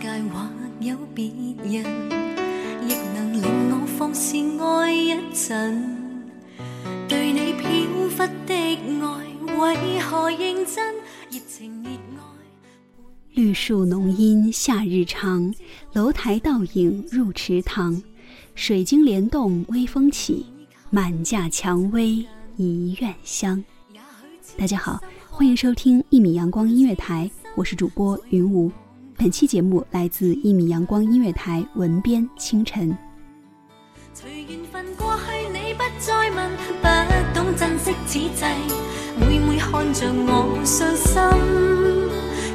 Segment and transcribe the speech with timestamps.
[0.00, 0.48] 界或
[0.80, 1.30] 有别
[1.64, 1.84] 人，
[2.86, 5.96] 亦能令我放肆爱一阵。
[7.08, 7.68] 对你飘
[8.10, 10.94] 忽的爱，为何认真？
[11.30, 12.22] 热情热爱。
[13.32, 15.54] 绿树浓荫夏日长，
[15.92, 18.02] 楼台倒影入池塘。
[18.54, 20.46] 水晶帘动微风起，
[20.90, 22.24] 满架蔷薇
[22.56, 23.62] 一院香。
[24.56, 28.70] 大家好，欢迎收听一米阳光音乐台，我是主播云无。
[29.18, 32.94] 本期节目来自一米阳光音乐台文编清晨。
[34.12, 36.50] 随缘分过去，你不再问，
[36.82, 36.86] 不
[37.32, 38.28] 懂珍惜此际，
[39.18, 41.14] 每每看着我伤心，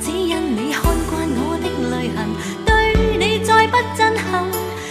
[0.00, 2.18] 只因你看惯我的泪痕，
[2.66, 2.68] 对
[3.18, 4.50] 你再不震撼，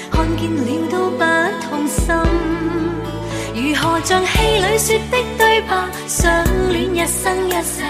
[0.10, 1.20] 看见了都不
[1.68, 2.16] 痛心。
[3.54, 5.72] 如何像戏里说的对白，
[6.08, 7.84] 相恋一生一世，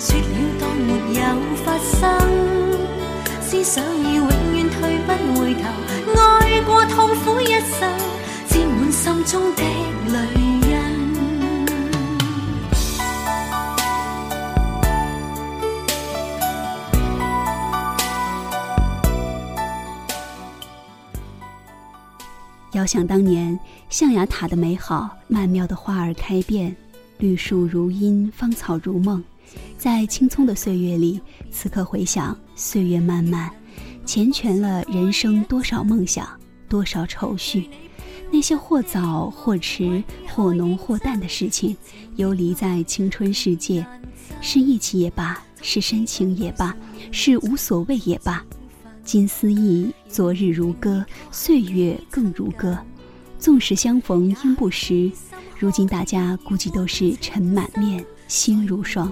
[0.00, 0.24] 说了
[0.58, 0.88] 當沒
[1.20, 1.20] 有
[1.66, 1.79] 發生。
[3.50, 5.62] 思想已永遠退不回頭，
[6.14, 7.80] 愛過痛苦一生，
[8.46, 9.62] 沾滿心中的
[10.06, 10.14] 淚
[10.68, 10.70] 印。
[22.74, 23.58] 遥想当年
[23.88, 26.76] 象牙塔的美好，曼妙的花儿开遍，
[27.18, 29.20] 绿树如茵，芳草如梦。
[29.76, 33.50] 在青葱的岁月里，此刻回想，岁月漫漫，
[34.04, 36.28] 缱绻了人生多少梦想，
[36.68, 37.70] 多少愁绪。
[38.30, 41.74] 那些或早或迟、或浓或淡的事情，
[42.16, 43.84] 游离在青春世界，
[44.42, 46.76] 是义气也罢，是深情也罢，
[47.10, 48.44] 是无所谓也罢。
[49.04, 52.78] 今思忆，昨日如歌，岁月更如歌。
[53.38, 55.10] 纵使相逢应不识，
[55.58, 59.10] 如今大家估计都是尘满面，心如霜。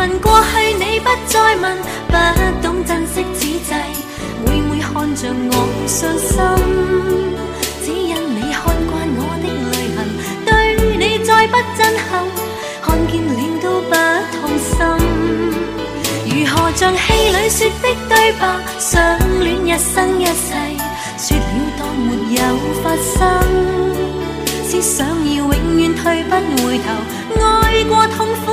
[0.00, 1.76] 隨緣分過去，你不再问，
[2.08, 2.14] 不
[2.62, 3.74] 懂珍惜此际，
[4.46, 5.54] 每每看着我
[5.86, 6.32] 伤心，
[7.84, 9.98] 只因你看惯我的泪痕，
[10.46, 10.48] 对
[10.96, 11.78] 你再不震
[12.08, 12.10] 撼，
[12.80, 13.30] 看见了
[13.62, 13.92] 都不
[14.40, 14.72] 痛心。
[16.24, 18.42] 如何像戏里说的对白，
[18.78, 20.56] 相恋一生一世，
[21.18, 21.42] 说了
[21.78, 22.40] 当没有
[22.82, 23.18] 发生。
[24.66, 26.88] 思想已永远退不回头，
[27.44, 28.49] 爱过痛苦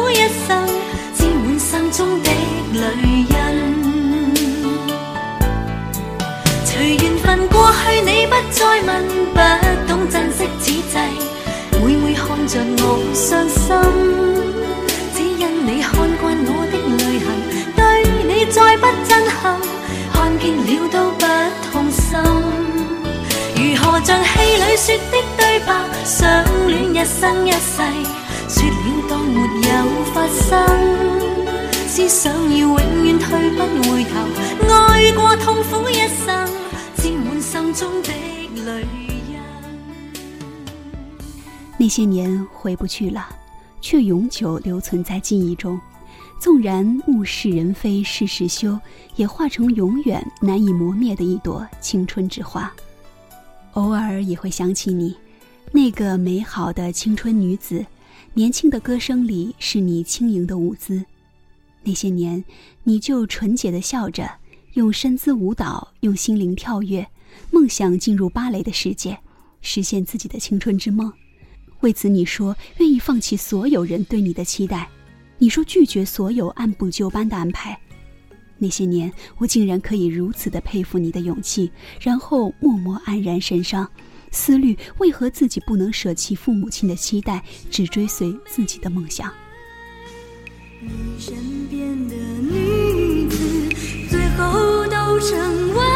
[8.51, 8.88] 再问，
[9.33, 9.39] 不
[9.88, 10.95] 懂珍惜此际，
[11.83, 12.81] 每每看着我
[13.13, 13.65] 伤心，
[15.13, 17.27] 只因你看惯我的泪痕，
[17.75, 17.79] 对
[18.25, 19.59] 你再不震撼，
[20.13, 21.25] 看见了都不
[21.71, 22.17] 痛心。
[23.55, 25.69] 如何像戏里说的对白，
[26.05, 27.83] 相恋一生一世，
[28.47, 28.73] 说了
[29.09, 29.75] 当没有
[30.13, 30.50] 发生，
[31.88, 33.59] 思想要永远退不
[33.91, 34.13] 回头，
[34.73, 36.47] 爱过痛苦一生，
[36.95, 38.37] 沾满心中的。
[41.77, 43.27] 那些年回不去了，
[43.79, 45.79] 却永久留存在记忆中。
[46.39, 48.79] 纵然物是人非事事休，
[49.15, 52.71] 也化成永远难以磨灭的一朵青春之花。
[53.73, 55.15] 偶尔也会想起你，
[55.71, 57.85] 那个美好的青春女子，
[58.33, 61.03] 年轻的歌声里是你轻盈的舞姿。
[61.83, 62.43] 那些年，
[62.83, 64.29] 你就纯洁的笑着，
[64.73, 67.07] 用身姿舞蹈，用心灵跳跃，
[67.51, 69.18] 梦想进入芭蕾的世界，
[69.62, 71.12] 实现自己的青春之梦。
[71.81, 74.89] 为此，你说愿意放弃所有人对你的期待。
[75.38, 77.80] 你说拒绝所有按部就班的安排，
[78.57, 83.88] 那些年我竟然可以如此的佩服你的勇气，然后默默黯然神伤，
[84.31, 89.31] 思虑为何自己不能舍弃父母亲的期待，只追随自己的梦想。
[90.81, 90.89] 你
[91.19, 91.36] 身
[91.69, 93.38] 边的女子，
[94.10, 95.87] 最后都成为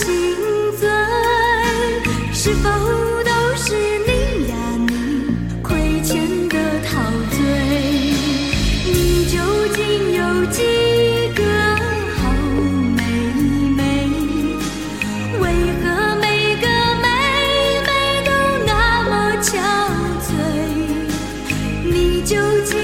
[0.00, 0.08] 心
[0.78, 0.88] 醉，
[2.32, 2.70] 是否
[3.22, 3.74] 都是
[4.06, 4.54] 你呀？
[4.88, 4.92] 你
[5.62, 6.56] 亏欠的
[6.88, 6.88] 陶
[7.30, 7.36] 醉，
[8.86, 9.36] 你究
[9.76, 9.78] 竟
[10.14, 10.58] 有几
[11.34, 11.42] 个
[12.16, 12.18] 好
[12.96, 12.98] 妹
[13.76, 13.78] 妹？
[15.38, 15.44] 为
[15.82, 15.84] 何
[16.16, 16.24] 每
[16.62, 16.66] 个
[17.02, 17.04] 妹？
[17.84, 17.88] 妹
[18.24, 18.28] 都
[18.66, 18.70] 那
[19.10, 19.12] 么
[19.42, 19.52] 憔
[20.24, 20.32] 悴？
[21.84, 22.79] 你究竟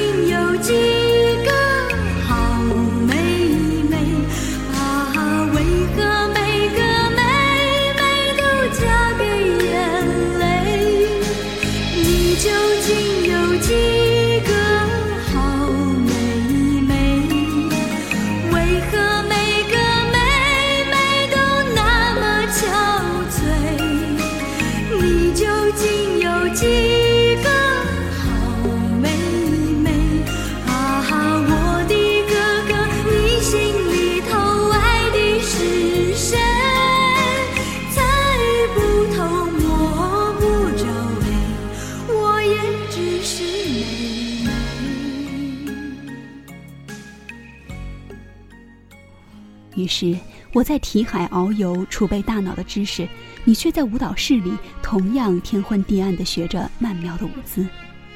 [49.76, 50.19] 于是
[50.52, 53.06] 我在题海遨游，储备大脑的知识；
[53.44, 54.52] 你却在舞蹈室里
[54.82, 57.64] 同样天昏地暗地学着曼妙的舞姿。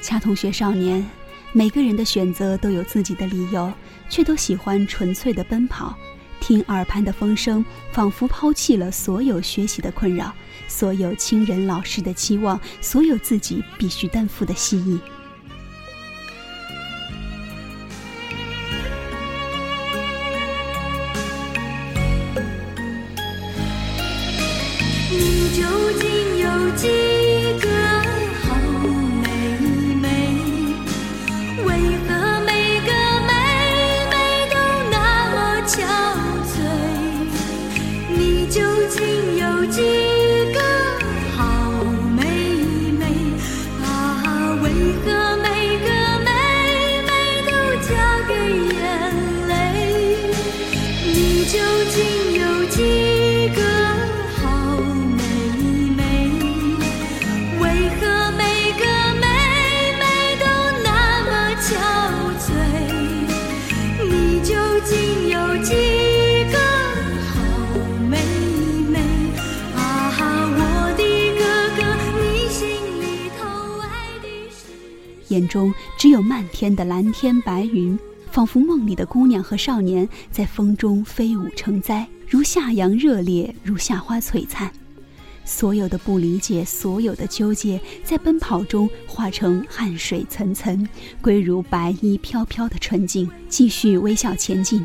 [0.03, 1.07] 恰同学少年，
[1.53, 3.71] 每个人的选择都有自己的理由，
[4.09, 5.95] 却都喜欢纯粹的奔跑。
[6.41, 7.63] 听耳畔的风声，
[7.93, 10.33] 仿佛抛弃了所有学习的困扰，
[10.67, 14.99] 所有亲人老师的期望，所有自己必须担负的蜥蜴。
[75.31, 77.99] 眼中只有漫天的蓝天白云，
[78.31, 84.71] 仿佛梦里的姑娘和少年在风中飞舞成灾，如夏阳热烈，如夏花璀璨。
[85.45, 90.87] 所有的不理解，所有的纠结，在奔跑中化成汗水涔涔，
[91.21, 94.85] 归如白衣飘飘的纯净，继续微笑前进，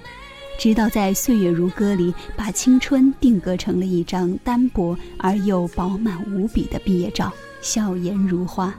[0.59, 8.73] 直到在岁月如歌里，把青春定格成了一张单薄而又饱满无比的毕业照，笑颜如花。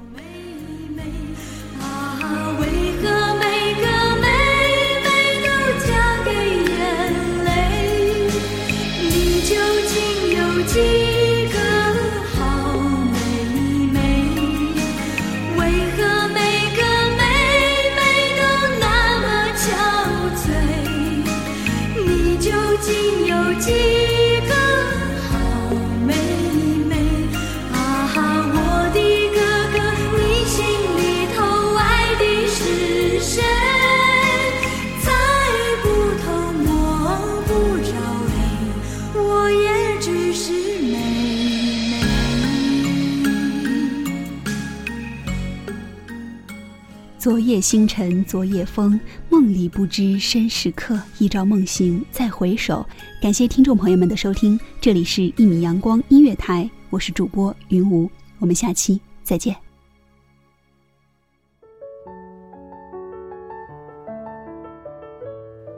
[47.26, 50.96] 昨夜星辰，昨夜风，梦里不知身是客。
[51.18, 52.86] 一朝梦醒，再回首。
[53.20, 59.56] 感谢听众朋友们的收听，这里是《一米阳光音乐台》，我是主播云无，我们下期再见。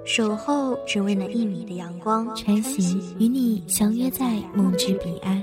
[0.04, 5.42] 守候只为那一米的阳光，穿行与你相约在梦之彼岸。